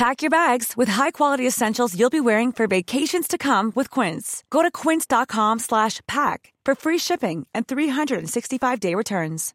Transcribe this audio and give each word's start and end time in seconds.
Pack 0.00 0.22
your 0.22 0.30
bags 0.30 0.68
with 0.80 0.88
high-quality 1.00 1.46
essentials 1.46 1.94
you'll 1.98 2.18
be 2.18 2.26
wearing 2.30 2.50
for 2.52 2.66
vacations 2.66 3.26
to 3.28 3.36
come 3.36 3.66
with 3.78 3.88
Quince. 3.96 4.26
Go 4.48 4.62
to 4.62 4.70
quince.com 4.70 5.58
slash 5.58 6.00
pack 6.08 6.54
for 6.64 6.74
free 6.74 6.96
shipping 6.98 7.46
and 7.54 7.66
365-day 7.66 8.94
returns. 8.94 9.54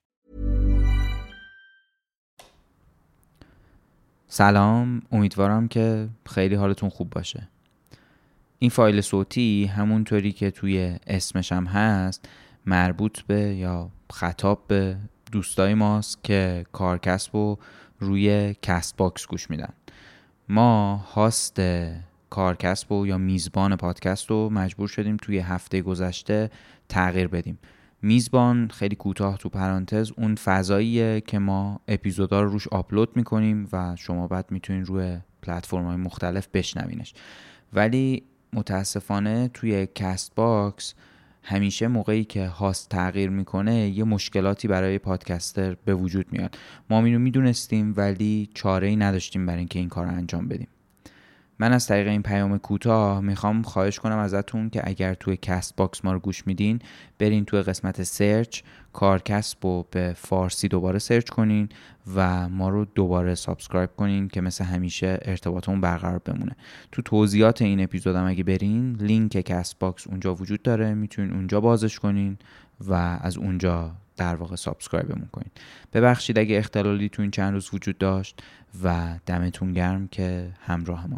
سلام 4.28 5.02
امیدوارم 5.12 5.68
که 5.68 6.10
خیلی 6.26 6.56
حالتون 6.56 6.90
خوب 6.90 7.10
باشه 7.10 7.48
این 8.60 8.70
فایل 8.70 9.02
صوتی 9.02 9.66
همونطوری 9.66 10.32
که 10.32 10.52
توی 10.52 10.98
اسمش 11.08 11.52
هم 11.52 11.66
هست 11.66 12.26
مربوط 12.66 13.22
به 13.22 13.40
یا 13.56 13.90
خطاب 14.14 14.64
به 14.68 14.98
دوستای 15.32 15.74
ماست 15.74 16.24
که 16.24 16.66
کارکسب 16.72 17.36
و 17.36 17.58
روی 18.00 18.56
کست 18.62 18.98
باکس 18.98 19.28
گوش 19.28 19.50
میدن 19.50 19.74
ما 20.50 20.96
هاست 20.96 21.62
کارکسب 22.30 22.92
و 22.92 23.08
یا 23.08 23.18
میزبان 23.18 23.76
پادکست 23.76 24.30
رو 24.30 24.50
مجبور 24.50 24.88
شدیم 24.88 25.18
توی 25.18 25.40
هفته 25.40 25.82
گذشته 25.82 26.50
تغییر 26.90 27.28
بدیم. 27.28 27.60
میزبان 28.02 28.68
خیلی 28.68 28.96
کوتاه 28.96 29.38
تو 29.38 29.50
پرانتز 29.50 30.12
اون 30.18 30.36
فضاییه 30.36 31.22
که 31.22 31.40
ما 31.40 31.80
اپیزودا 31.88 32.42
رو 32.42 32.50
روش 32.50 32.68
آپلود 32.68 33.18
می‌کنیم 33.18 33.70
و 33.74 33.96
شما 33.96 34.28
بعد 34.28 34.52
می‌تونین 34.52 34.86
روی 34.86 35.18
پلتفرم 35.42 35.86
های 35.86 35.96
مختلف 35.96 36.48
بشنوینش. 36.54 37.14
ولی 37.74 38.24
متاسفانه 38.54 39.48
توی 39.48 39.88
کست 39.96 40.36
باکس 40.36 40.94
همیشه 41.46 41.88
موقعی 41.88 42.24
که 42.24 42.48
هاست 42.48 42.90
تغییر 42.90 43.30
می‌کنه 43.30 43.90
یه 43.90 44.04
مشکلاتی 44.04 44.68
برای 44.68 44.98
پادکستر 44.98 45.76
به 45.86 45.96
وجود 45.96 46.26
میاد. 46.32 46.58
ما 46.90 47.06
اینو 47.06 47.20
می‌دونستیم 47.20 47.94
ولی 47.98 48.50
چاره 48.54 48.88
ای 48.88 48.96
نداشتیم 48.96 49.46
برای 49.46 49.60
اینکه 49.60 49.80
این 49.80 49.90
کار 49.90 50.06
رو 50.06 50.12
انجام 50.12 50.48
بدیم. 50.48 50.68
من 51.60 51.74
از 51.74 51.88
طریق 51.88 52.08
این 52.08 52.22
پیام 52.22 52.58
کوتاه 52.58 53.22
می‌خوام 53.22 53.62
خواهش 53.62 54.00
کنم 54.00 54.18
ازتون 54.18 54.70
که 54.70 54.82
اگر 54.84 55.14
توی 55.14 55.38
کست 55.38 55.76
باکس 55.76 56.06
ما 56.06 56.14
رو 56.14 56.20
گوش 56.20 56.48
میدین 56.48 56.80
برین 57.20 57.46
توی 57.46 57.62
قسمت 57.62 58.04
سرچ 58.04 58.62
کارکسب 58.94 59.66
و 59.66 59.84
به 59.92 60.14
فارسی 60.18 60.68
دوباره 60.68 61.00
سرچ 61.00 61.30
کنین 61.30 61.70
و 62.16 62.50
ما 62.50 62.70
رو 62.70 62.86
دوباره 62.86 63.36
سابسکرایب 63.36 63.90
کنین 63.98 64.28
که 64.28 64.42
مثل 64.42 64.64
همیشه 64.64 65.20
ارتباطمون 65.22 65.82
برقرار 65.82 66.20
بمونه. 66.20 66.56
تو 66.92 67.02
توضیحات 67.02 67.62
این 67.62 67.84
اپیزود 67.84 68.16
هم 68.16 68.26
اگه 68.26 68.44
برین 68.44 68.96
لینک 68.96 69.32
کست 69.32 69.80
باکس 69.80 70.08
اونجا 70.08 70.36
وجود 70.36 70.62
داره. 70.62 70.94
می‌تونین 70.94 71.34
اونجا 71.34 71.62
بازش 71.62 72.00
کنین 72.00 72.38
و 72.88 72.94
از 73.22 73.38
اونجا 73.38 73.92
در 74.18 74.36
واقع 74.36 74.56
سابسکرایبمون 74.56 75.28
کنین. 75.32 75.52
ببخشید 75.94 76.40
اگه 76.40 76.58
اختلالی 76.58 77.10
تو 77.10 77.22
این 77.22 77.32
چند 77.32 77.54
روز 77.54 77.70
وجود 77.74 77.98
داشت 77.98 78.42
و 78.84 79.20
دمتون 79.26 79.74
گرم 79.74 80.08
که 80.08 80.52
همراه 80.62 81.08
ما 81.08 81.18